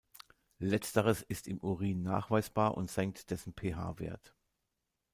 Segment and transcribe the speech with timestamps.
[0.57, 4.33] Letzteres ist im Urin nachweisbar und senkt dessen pH-Wert.